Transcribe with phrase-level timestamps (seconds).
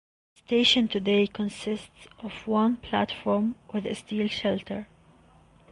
[0.33, 4.87] The station today consists of one platform with a steel shelter.